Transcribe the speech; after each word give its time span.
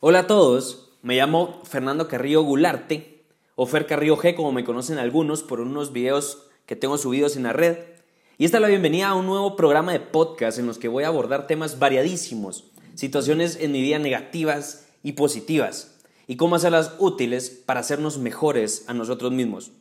Hola 0.00 0.20
a 0.20 0.26
todos, 0.28 0.92
me 1.02 1.16
llamo 1.16 1.60
Fernando 1.64 2.06
Carrillo 2.06 2.44
Gularte, 2.44 3.24
o 3.56 3.66
Fer 3.66 3.84
Carrillo 3.84 4.16
G, 4.16 4.36
como 4.36 4.52
me 4.52 4.62
conocen 4.62 4.96
algunos 4.96 5.42
por 5.42 5.58
unos 5.58 5.92
videos 5.92 6.44
que 6.66 6.76
tengo 6.76 6.98
subidos 6.98 7.34
en 7.34 7.42
la 7.42 7.52
red. 7.52 7.78
Y 8.36 8.44
esta 8.44 8.58
es 8.58 8.60
la 8.60 8.68
bienvenida 8.68 9.08
a 9.08 9.16
un 9.16 9.26
nuevo 9.26 9.56
programa 9.56 9.90
de 9.90 9.98
podcast 9.98 10.60
en 10.60 10.68
los 10.68 10.78
que 10.78 10.86
voy 10.86 11.02
a 11.02 11.08
abordar 11.08 11.48
temas 11.48 11.80
variadísimos, 11.80 12.70
situaciones 12.94 13.56
en 13.56 13.72
mi 13.72 13.82
vida 13.82 13.98
negativas 13.98 14.86
y 15.02 15.14
positivas, 15.14 15.98
y 16.28 16.36
cómo 16.36 16.54
hacerlas 16.54 16.94
útiles 17.00 17.50
para 17.50 17.80
hacernos 17.80 18.18
mejores 18.18 18.84
a 18.86 18.94
nosotros 18.94 19.32
mismos. 19.32 19.72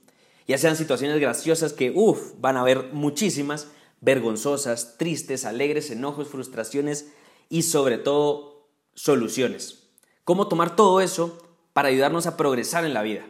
Ya 0.47 0.57
sean 0.57 0.77
situaciones 0.77 1.21
graciosas 1.21 1.73
que, 1.73 1.91
uff, 1.93 2.31
van 2.39 2.57
a 2.57 2.61
haber 2.61 2.91
muchísimas, 2.91 3.67
vergonzosas, 4.01 4.97
tristes, 4.97 5.45
alegres, 5.45 5.91
enojos, 5.91 6.27
frustraciones 6.27 7.13
y 7.49 7.61
sobre 7.61 7.99
todo 7.99 8.67
soluciones 8.95 9.83
cómo 10.27 10.49
tomar 10.49 10.75
todo 10.75 10.99
eso 10.99 11.37
para 11.71 11.87
ayudarnos 11.87 12.27
a 12.27 12.35
progresar 12.35 12.83
en 12.83 12.93
la 12.93 13.01
vida. 13.01 13.25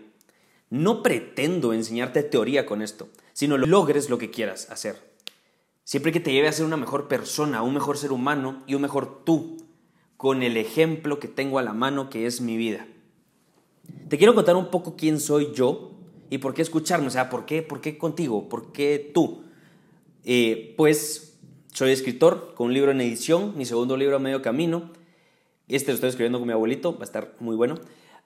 No 0.71 1.03
pretendo 1.03 1.71
enseñarte 1.71 2.23
teoría 2.23 2.65
con 2.65 2.81
esto, 2.81 3.07
sino 3.33 3.55
logres 3.55 4.09
lo 4.09 4.17
que 4.17 4.31
quieras 4.31 4.71
hacer. 4.71 5.13
Siempre 5.83 6.11
que 6.11 6.19
te 6.19 6.31
lleve 6.31 6.47
a 6.47 6.51
ser 6.51 6.65
una 6.65 6.75
mejor 6.75 7.07
persona, 7.07 7.61
un 7.61 7.75
mejor 7.75 7.99
ser 7.99 8.11
humano 8.11 8.63
y 8.65 8.73
un 8.73 8.81
mejor 8.81 9.23
tú, 9.23 9.57
con 10.17 10.41
el 10.41 10.57
ejemplo 10.57 11.19
que 11.19 11.27
tengo 11.27 11.59
a 11.59 11.61
la 11.61 11.71
mano 11.71 12.09
que 12.09 12.25
es 12.25 12.41
mi 12.41 12.57
vida. 12.57 12.87
Te 14.09 14.17
quiero 14.17 14.33
contar 14.33 14.55
un 14.55 14.71
poco 14.71 14.95
quién 14.95 15.19
soy 15.19 15.51
yo 15.53 15.91
y 16.31 16.39
por 16.39 16.55
qué 16.55 16.63
escucharme, 16.63 17.05
o 17.05 17.11
sea, 17.11 17.29
por 17.29 17.45
qué, 17.45 17.61
por 17.61 17.79
qué 17.79 17.99
contigo, 17.99 18.49
por 18.49 18.71
qué 18.71 19.11
tú. 19.13 19.43
Eh, 20.23 20.73
pues 20.75 21.37
soy 21.71 21.91
escritor 21.91 22.55
con 22.55 22.65
un 22.67 22.73
libro 22.73 22.89
en 22.89 23.01
edición, 23.01 23.53
mi 23.55 23.65
segundo 23.65 23.97
libro 23.97 24.15
a 24.15 24.19
medio 24.19 24.41
camino, 24.41 24.96
este 25.75 25.91
lo 25.91 25.95
estoy 25.95 26.09
escribiendo 26.09 26.39
con 26.39 26.47
mi 26.47 26.53
abuelito, 26.53 26.93
va 26.93 27.01
a 27.01 27.03
estar 27.03 27.35
muy 27.39 27.55
bueno. 27.55 27.75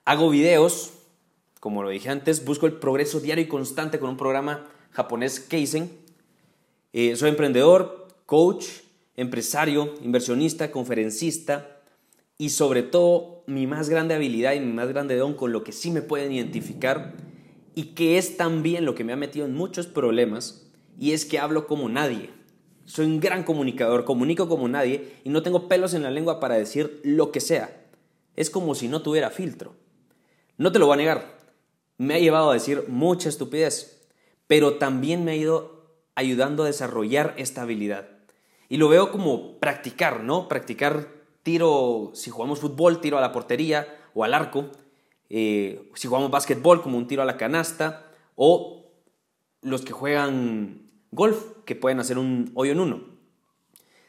Hago 0.05 0.29
videos, 0.29 0.93
como 1.59 1.83
lo 1.83 1.89
dije 1.89 2.09
antes, 2.09 2.45
busco 2.45 2.65
el 2.67 2.73
progreso 2.73 3.19
diario 3.19 3.43
y 3.43 3.47
constante 3.47 3.99
con 3.99 4.11
un 4.11 4.17
programa 4.17 4.67
japonés 4.91 5.39
Kaizen. 5.39 5.91
Eh, 6.93 7.15
soy 7.15 7.29
emprendedor, 7.29 8.07
coach, 8.25 8.65
empresario, 9.15 9.95
inversionista, 10.03 10.71
conferencista 10.71 11.81
y 12.37 12.49
sobre 12.49 12.83
todo 12.83 13.43
mi 13.47 13.67
más 13.67 13.89
grande 13.89 14.15
habilidad 14.15 14.53
y 14.53 14.59
mi 14.59 14.73
más 14.73 14.89
grande 14.89 15.15
don 15.15 15.33
con 15.33 15.51
lo 15.51 15.63
que 15.63 15.71
sí 15.71 15.91
me 15.91 16.01
pueden 16.01 16.31
identificar 16.31 17.13
y 17.75 17.93
que 17.93 18.17
es 18.17 18.37
también 18.37 18.85
lo 18.85 18.95
que 18.95 19.03
me 19.03 19.13
ha 19.13 19.17
metido 19.17 19.45
en 19.45 19.53
muchos 19.53 19.87
problemas 19.87 20.67
y 20.99 21.11
es 21.11 21.25
que 21.25 21.39
hablo 21.39 21.67
como 21.67 21.89
nadie. 21.89 22.29
Soy 22.91 23.05
un 23.05 23.21
gran 23.21 23.43
comunicador, 23.43 24.03
comunico 24.03 24.49
como 24.49 24.67
nadie 24.67 25.13
y 25.23 25.29
no 25.29 25.43
tengo 25.43 25.69
pelos 25.69 25.93
en 25.93 26.03
la 26.03 26.11
lengua 26.11 26.41
para 26.41 26.55
decir 26.55 26.99
lo 27.05 27.31
que 27.31 27.39
sea. 27.39 27.85
Es 28.35 28.49
como 28.49 28.75
si 28.75 28.89
no 28.89 29.01
tuviera 29.01 29.29
filtro. 29.29 29.75
No 30.57 30.73
te 30.73 30.79
lo 30.79 30.87
voy 30.87 30.95
a 30.95 30.97
negar. 30.97 31.37
Me 31.97 32.15
ha 32.15 32.19
llevado 32.19 32.51
a 32.51 32.53
decir 32.53 32.83
mucha 32.89 33.29
estupidez, 33.29 34.09
pero 34.45 34.73
también 34.73 35.23
me 35.23 35.31
ha 35.31 35.35
ido 35.37 35.85
ayudando 36.15 36.63
a 36.63 36.65
desarrollar 36.65 37.33
esta 37.37 37.61
habilidad. 37.61 38.09
Y 38.67 38.75
lo 38.75 38.89
veo 38.89 39.09
como 39.09 39.57
practicar, 39.61 40.21
¿no? 40.25 40.49
Practicar 40.49 41.07
tiro, 41.43 42.11
si 42.13 42.29
jugamos 42.29 42.59
fútbol, 42.59 42.99
tiro 42.99 43.17
a 43.17 43.21
la 43.21 43.31
portería 43.31 43.87
o 44.13 44.25
al 44.25 44.33
arco. 44.33 44.65
Eh, 45.29 45.89
si 45.95 46.09
jugamos 46.09 46.29
básquetbol, 46.29 46.81
como 46.81 46.97
un 46.97 47.07
tiro 47.07 47.21
a 47.21 47.25
la 47.25 47.37
canasta. 47.37 48.11
O 48.35 48.91
los 49.61 49.81
que 49.83 49.93
juegan 49.93 50.90
golf, 51.11 51.43
que 51.65 51.75
pueden 51.75 51.99
hacer 51.99 52.17
un 52.17 52.51
hoyo 52.55 52.71
en 52.71 52.79
uno. 52.79 53.03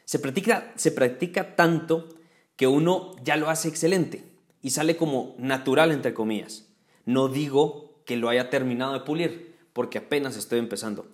Se 0.05 0.19
practica, 0.19 0.73
se 0.75 0.91
practica 0.91 1.55
tanto 1.55 2.09
que 2.55 2.67
uno 2.67 3.15
ya 3.23 3.37
lo 3.37 3.49
hace 3.49 3.67
excelente 3.67 4.23
y 4.61 4.71
sale 4.71 4.95
como 4.97 5.35
natural, 5.37 5.91
entre 5.91 6.13
comillas. 6.13 6.67
No 7.05 7.27
digo 7.27 8.01
que 8.05 8.17
lo 8.17 8.29
haya 8.29 8.49
terminado 8.49 8.93
de 8.93 9.01
pulir, 9.01 9.55
porque 9.73 9.97
apenas 9.97 10.37
estoy 10.37 10.59
empezando. 10.59 11.07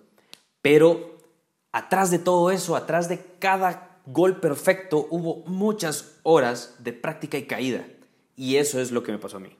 Pero 0.62 1.18
atrás 1.72 2.10
de 2.10 2.18
todo 2.18 2.50
eso, 2.50 2.76
atrás 2.76 3.08
de 3.08 3.24
cada 3.38 4.00
gol 4.06 4.40
perfecto, 4.40 5.06
hubo 5.10 5.44
muchas 5.46 6.18
horas 6.22 6.76
de 6.78 6.92
práctica 6.92 7.38
y 7.38 7.46
caída. 7.46 7.86
Y 8.36 8.56
eso 8.56 8.80
es 8.80 8.90
lo 8.90 9.02
que 9.02 9.12
me 9.12 9.18
pasó 9.18 9.38
a 9.38 9.40
mí. 9.40 9.56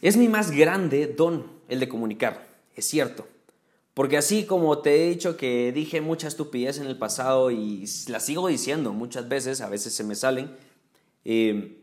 Es 0.00 0.16
mi 0.16 0.28
más 0.28 0.50
grande 0.50 1.06
don 1.06 1.46
el 1.68 1.80
de 1.80 1.88
comunicar, 1.88 2.48
es 2.74 2.86
cierto. 2.86 3.28
Porque 3.94 4.16
así 4.16 4.44
como 4.44 4.78
te 4.78 4.94
he 4.94 5.08
dicho 5.10 5.36
que 5.36 5.72
dije 5.72 6.00
mucha 6.00 6.28
estupidez 6.28 6.78
en 6.78 6.86
el 6.86 6.96
pasado 6.96 7.50
y 7.50 7.84
la 8.08 8.20
sigo 8.20 8.48
diciendo 8.48 8.92
muchas 8.92 9.28
veces, 9.28 9.60
a 9.60 9.68
veces 9.68 9.94
se 9.94 10.04
me 10.04 10.14
salen, 10.14 10.56
eh, 11.24 11.80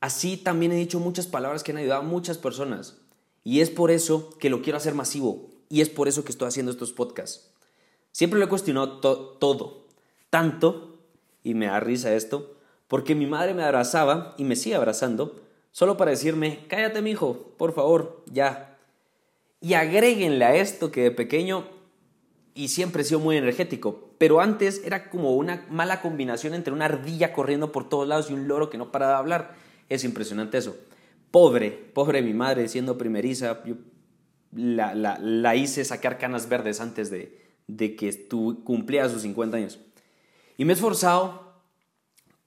así 0.00 0.36
también 0.36 0.72
he 0.72 0.76
dicho 0.76 1.00
muchas 1.00 1.26
palabras 1.26 1.62
que 1.62 1.72
han 1.72 1.78
ayudado 1.78 2.02
a 2.02 2.04
muchas 2.04 2.38
personas. 2.38 2.98
Y 3.42 3.60
es 3.60 3.70
por 3.70 3.90
eso 3.90 4.30
que 4.38 4.50
lo 4.50 4.60
quiero 4.60 4.76
hacer 4.76 4.94
masivo 4.94 5.50
y 5.68 5.80
es 5.80 5.88
por 5.88 6.08
eso 6.08 6.24
que 6.24 6.32
estoy 6.32 6.48
haciendo 6.48 6.72
estos 6.72 6.92
podcasts. 6.92 7.50
Siempre 8.12 8.38
lo 8.38 8.46
he 8.46 8.48
cuestionado 8.48 8.98
todo, 8.98 9.86
tanto, 10.30 10.98
y 11.42 11.54
me 11.54 11.66
da 11.66 11.80
risa 11.80 12.14
esto, 12.14 12.54
porque 12.88 13.14
mi 13.14 13.26
madre 13.26 13.54
me 13.54 13.62
abrazaba 13.62 14.34
y 14.38 14.44
me 14.44 14.56
sigue 14.56 14.74
abrazando 14.74 15.40
solo 15.70 15.96
para 15.96 16.12
decirme, 16.12 16.64
cállate 16.68 17.02
mi 17.02 17.10
hijo, 17.10 17.52
por 17.58 17.74
favor, 17.74 18.24
ya, 18.32 18.75
y 19.60 19.74
agréguenle 19.74 20.44
a 20.44 20.56
esto 20.56 20.90
que 20.90 21.02
de 21.02 21.10
pequeño 21.10 21.68
y 22.54 22.68
siempre 22.68 23.02
he 23.02 23.04
sido 23.04 23.20
muy 23.20 23.36
energético, 23.36 24.10
pero 24.18 24.40
antes 24.40 24.80
era 24.84 25.10
como 25.10 25.34
una 25.34 25.66
mala 25.70 26.00
combinación 26.00 26.54
entre 26.54 26.72
una 26.72 26.86
ardilla 26.86 27.32
corriendo 27.32 27.70
por 27.70 27.88
todos 27.88 28.08
lados 28.08 28.30
y 28.30 28.32
un 28.32 28.48
loro 28.48 28.70
que 28.70 28.78
no 28.78 28.90
paraba 28.90 29.12
de 29.12 29.18
hablar. 29.18 29.54
Es 29.88 30.04
impresionante 30.04 30.58
eso. 30.58 30.76
Pobre, 31.30 31.70
pobre 31.70 32.22
mi 32.22 32.32
madre 32.32 32.68
siendo 32.68 32.96
primeriza, 32.96 33.62
yo 33.64 33.74
la, 34.52 35.56
hice 35.56 35.84
sacar 35.84 36.18
canas 36.18 36.48
verdes 36.48 36.80
antes 36.80 37.10
de, 37.10 37.96
que 37.96 38.12
tu, 38.12 38.64
cumpliera 38.64 39.08
sus 39.08 39.22
50 39.22 39.56
años. 39.56 39.78
Y 40.56 40.64
me 40.64 40.72
he 40.72 40.76
esforzado 40.76 41.60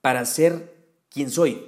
para 0.01 0.25
ser 0.25 0.73
quien 1.09 1.29
soy. 1.29 1.65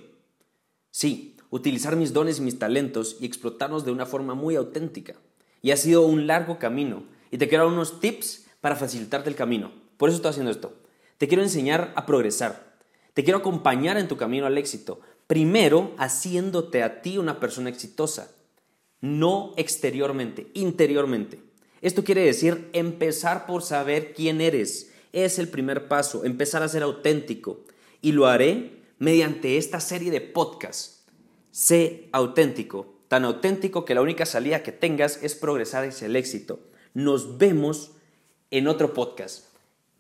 Sí, 0.90 1.38
utilizar 1.52 1.96
mis 1.96 2.14
dones 2.14 2.40
y 2.40 2.42
mis 2.42 2.58
talentos 2.58 3.18
y 3.20 3.26
explotarlos 3.26 3.86
de 3.86 3.92
una 3.92 4.06
forma 4.06 4.34
muy 4.34 4.56
auténtica. 4.56 5.16
Y 5.62 5.72
ha 5.72 5.78
sido 5.78 6.04
un 6.04 6.28
largo 6.28 6.60
camino. 6.60 7.04
Y 7.30 7.38
te 7.38 7.48
quiero 7.48 7.66
dar 7.66 7.74
unos 7.74 8.00
tips 8.00 8.48
para 8.62 8.76
facilitarte 8.76 9.30
el 9.30 9.36
camino. 9.36 9.72
Por 9.98 10.10
eso 10.10 10.18
estoy 10.18 10.32
haciendo 10.32 10.52
esto. 10.52 10.74
Te 11.18 11.28
quiero 11.28 11.44
enseñar 11.44 11.94
a 11.96 12.06
progresar. 12.06 12.78
Te 13.14 13.24
quiero 13.24 13.40
acompañar 13.40 13.98
en 13.98 14.08
tu 14.08 14.18
camino 14.18 14.46
al 14.46 14.58
éxito. 14.58 15.02
Primero, 15.28 15.94
haciéndote 15.98 16.84
a 16.84 17.02
ti 17.02 17.18
una 17.18 17.40
persona 17.40 17.70
exitosa. 17.70 18.32
No 19.02 19.54
exteriormente, 19.58 20.48
interiormente. 20.54 21.40
Esto 21.82 22.04
quiere 22.04 22.22
decir 22.22 22.70
empezar 22.74 23.46
por 23.46 23.64
saber 23.64 24.14
quién 24.14 24.42
eres. 24.42 24.92
Es 25.14 25.40
el 25.40 25.48
primer 25.48 25.88
paso, 25.88 26.26
empezar 26.26 26.64
a 26.64 26.70
ser 26.70 26.84
auténtico. 26.84 27.66
Y 28.02 28.12
lo 28.12 28.28
haré 28.28 28.82
mediante 29.00 29.58
esta 29.58 29.80
serie 29.80 30.12
de 30.12 30.22
podcasts. 30.22 31.06
Sé 31.52 32.10
auténtico 32.12 33.01
tan 33.12 33.26
auténtico 33.26 33.84
que 33.84 33.94
la 33.94 34.02
única 34.02 34.26
salida 34.26 34.64
que 34.64 34.72
tengas 34.72 35.22
es 35.22 35.36
progresar 35.36 35.86
hacia 35.86 36.06
el 36.06 36.16
éxito. 36.16 36.62
Nos 36.94 37.38
vemos 37.38 37.92
en 38.52 38.70
otro 38.70 38.94
podcast. 38.94 39.48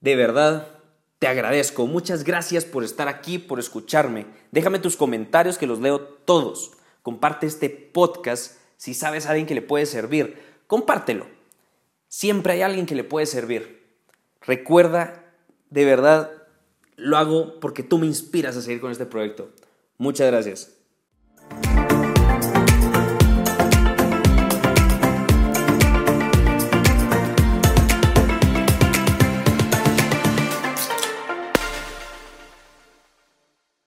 De 0.00 0.16
verdad, 0.16 0.75
te 1.18 1.26
agradezco, 1.26 1.86
muchas 1.86 2.24
gracias 2.24 2.64
por 2.64 2.84
estar 2.84 3.08
aquí, 3.08 3.38
por 3.38 3.58
escucharme. 3.58 4.26
Déjame 4.52 4.78
tus 4.78 4.96
comentarios 4.96 5.56
que 5.56 5.66
los 5.66 5.80
leo 5.80 6.00
todos. 6.00 6.72
Comparte 7.02 7.46
este 7.46 7.70
podcast 7.70 8.58
si 8.76 8.92
sabes 8.92 9.26
a 9.26 9.30
alguien 9.30 9.46
que 9.46 9.54
le 9.54 9.62
puede 9.62 9.86
servir. 9.86 10.38
Compártelo. 10.66 11.26
Siempre 12.08 12.52
hay 12.52 12.62
alguien 12.62 12.84
que 12.84 12.94
le 12.94 13.04
puede 13.04 13.26
servir. 13.26 13.86
Recuerda, 14.42 15.24
de 15.70 15.84
verdad, 15.84 16.30
lo 16.96 17.16
hago 17.16 17.60
porque 17.60 17.82
tú 17.82 17.98
me 17.98 18.06
inspiras 18.06 18.56
a 18.56 18.62
seguir 18.62 18.80
con 18.80 18.92
este 18.92 19.06
proyecto. 19.06 19.50
Muchas 19.96 20.30
gracias. 20.30 20.75